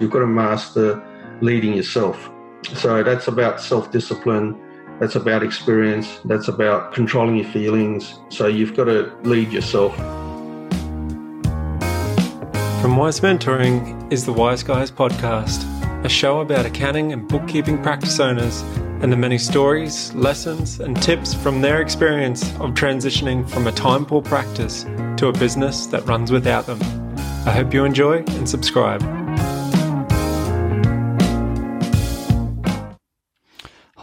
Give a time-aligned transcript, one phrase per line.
[0.00, 1.02] You've got to master
[1.42, 2.30] leading yourself.
[2.74, 4.58] So that's about self discipline,
[4.98, 8.18] that's about experience, that's about controlling your feelings.
[8.30, 9.94] So you've got to lead yourself.
[12.80, 15.66] From Wize Mentoring is the Wize Guys podcast,
[16.02, 18.62] a show about accounting and bookkeeping practice owners
[19.02, 24.06] and the many stories, lessons, and tips from their experience of transitioning from a time
[24.06, 24.84] poor practice
[25.18, 26.80] to a business that runs without them.
[27.46, 29.19] I hope you enjoy and subscribe.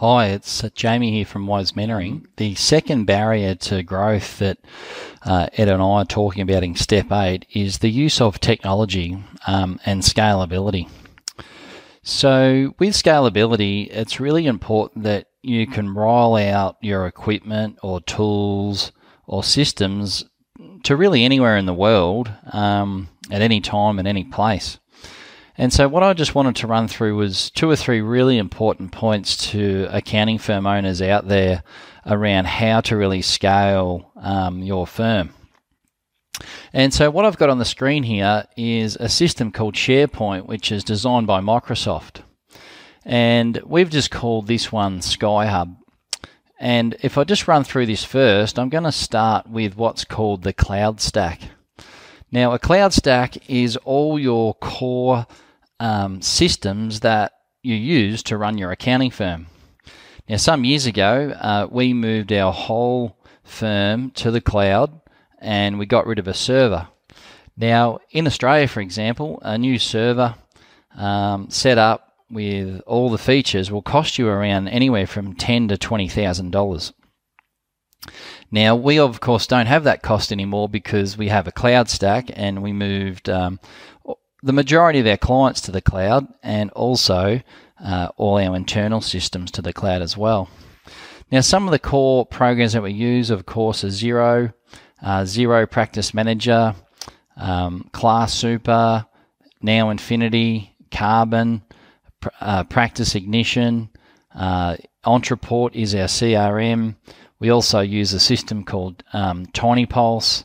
[0.00, 2.24] Hi, it's Jamie here from Wize Mentoring.
[2.36, 4.58] The second barrier to growth that
[5.26, 9.18] uh, Ed and I are talking about in step eight is the use of technology
[9.48, 10.88] um, and scalability.
[12.04, 18.92] So, with scalability, it's really important that you can roll out your equipment or tools
[19.26, 20.24] or systems
[20.84, 24.78] to really anywhere in the world um, at any time and any place.
[25.60, 28.92] And so, what I just wanted to run through was two or three really important
[28.92, 31.64] points to accounting firm owners out there
[32.06, 35.30] around how to really scale um, your firm.
[36.72, 40.70] And so, what I've got on the screen here is a system called SharePoint, which
[40.70, 42.22] is designed by Microsoft.
[43.04, 45.76] And we've just called this one SkyHub.
[46.60, 50.44] And if I just run through this first, I'm going to start with what's called
[50.44, 51.40] the Cloud Stack.
[52.30, 55.26] Now, a Cloud Stack is all your core
[55.80, 59.46] um, systems that you use to run your accounting firm.
[60.28, 65.00] Now, some years ago, uh, we moved our whole firm to the cloud
[65.38, 66.88] and we got rid of a server.
[67.56, 70.34] Now, in Australia, for example, a new server
[70.96, 75.78] um, set up with all the features will cost you around anywhere from ten to
[75.78, 76.92] twenty thousand dollars.
[78.50, 82.30] Now, we of course don't have that cost anymore because we have a cloud stack
[82.32, 83.60] and we moved um,
[84.42, 87.40] the majority of our clients to the cloud and also
[87.82, 90.48] uh, all our internal systems to the cloud as well.
[91.30, 94.54] Now, some of the core programs that we use, of course, are Xero,
[95.02, 96.74] uh, Practice Manager,
[97.36, 99.06] um, Class Super,
[99.60, 101.62] Now Infinity, Karbon,
[102.40, 103.90] uh, Practice Ignition,
[104.34, 106.96] uh, Ontraport is our CRM.
[107.40, 110.44] We also use a system called um, Tiny Pulse,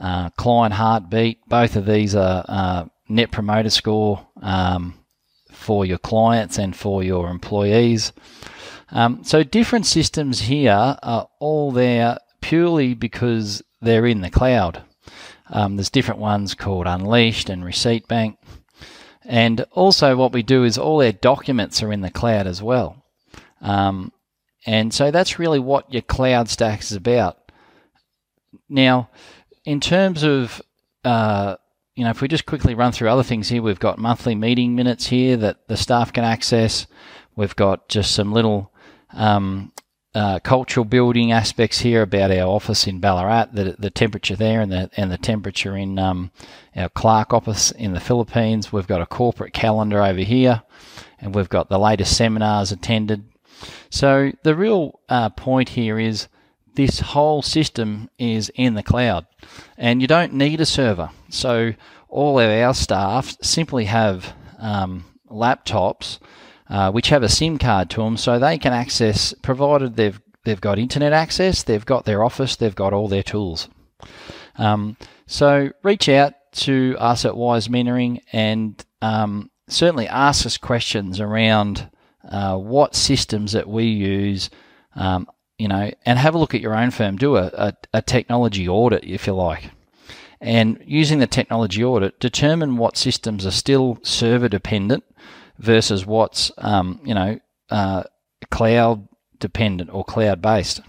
[0.00, 1.48] uh, Client Heartbeat.
[1.48, 4.94] Both of these are uh, net promoter score um,
[5.52, 8.12] for your clients and for your employees.
[8.90, 14.82] Um, so different systems here are all there purely because they're in the cloud.
[15.50, 18.38] Um, there's different ones called Unleashed and Receipt Bank.
[19.24, 23.04] And also, what we do is all our documents are in the cloud as well.
[23.60, 24.12] Um,
[24.64, 27.52] and so that's really what your cloud stack is about.
[28.68, 29.10] Now,
[29.64, 30.62] in terms of
[31.04, 31.56] uh,
[31.98, 34.76] you know, if we just quickly run through other things here, we've got monthly meeting
[34.76, 36.86] minutes here that the staff can access.
[37.34, 38.72] We've got just some little
[39.12, 39.72] um,
[40.14, 44.70] uh, cultural building aspects here about our office in Ballarat, the, the temperature there and
[44.70, 46.30] the and the temperature in um,
[46.76, 48.72] our Clark office in the Philippines.
[48.72, 50.62] We've got a corporate calendar over here,
[51.20, 53.24] and we've got the latest seminars attended.
[53.90, 56.28] So the real uh, point here is
[56.78, 59.26] this whole system is in the cloud
[59.76, 61.10] and you don't need a server.
[61.28, 61.72] So
[62.08, 66.20] all of our staff simply have um, laptops
[66.70, 70.60] uh, which have a SIM card to them so they can access, provided they've, they've
[70.60, 73.68] got internet access, they've got their office, they've got all their tools.
[74.54, 74.96] Um,
[75.26, 81.90] so reach out to us at Wize Mentoring and um, certainly ask us questions around
[82.30, 84.48] uh, what systems that we use
[84.94, 85.26] um,
[85.58, 87.16] you know, and have a look at your own firm.
[87.16, 89.70] Do a, a, a technology audit, if you like.
[90.40, 95.04] And using the technology audit, determine what systems are still server dependent
[95.58, 98.04] versus what's, um, you know, uh,
[98.50, 99.08] cloud
[99.40, 100.80] dependent or cloud based.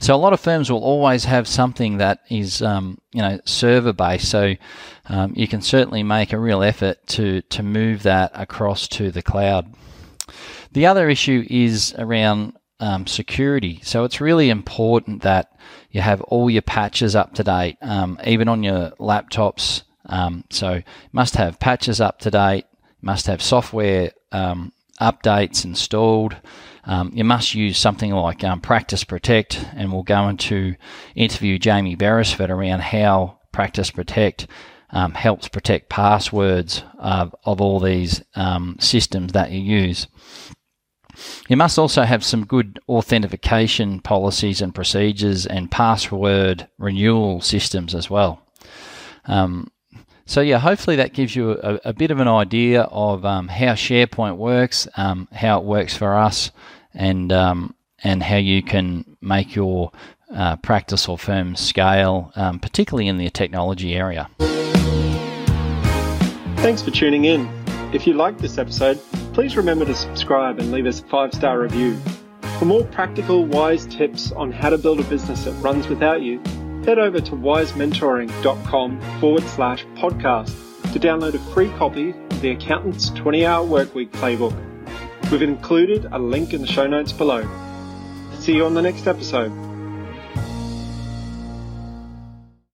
[0.00, 3.92] So a lot of firms will always have something that is, um, you know, server
[3.92, 4.28] based.
[4.28, 4.54] So
[5.08, 9.22] um, you can certainly make a real effort to to move that across to the
[9.22, 9.72] cloud.
[10.72, 13.80] The other issue is around um, security.
[13.84, 15.56] So it's really important that
[15.92, 19.84] you have all your patches up to date, um, even on your laptops.
[20.06, 20.82] Um, so
[21.12, 22.66] must have patches up to date,
[23.00, 26.36] must have software um, updates installed.
[26.84, 30.74] Um, you must use something like um, Practice Protect, and we'll go into
[31.14, 34.48] interview Jamie Beresford around how Practice Protect
[34.90, 40.08] um, helps protect passwords of all these um, systems that you use.
[41.48, 48.10] You must also have some good authentication policies and procedures and password renewal systems as
[48.10, 48.42] well.
[49.26, 49.70] Um,
[50.24, 53.74] So yeah, hopefully that gives you a, a bit of an idea of um, how
[53.74, 56.52] SharePoint works, um, how it works for us,
[56.94, 57.74] and um,
[58.04, 59.90] and how you can make your
[60.34, 64.28] uh, practice or firm scale, um, particularly in the technology area.
[66.62, 67.48] Thanks for tuning in.
[67.92, 68.98] If you liked this episode,
[69.32, 71.96] please remember to subscribe and leave us a five star review.
[72.58, 76.38] For more practical, wise tips on how to build a business that runs without you,
[76.84, 83.10] head over to wizementoring.com forward slash podcast to download a free copy of the Accountant's
[83.10, 84.54] 20 Hour Workweek Playbook.
[85.30, 87.48] We've included a link in the show notes below.
[88.38, 89.71] See you on the next episode.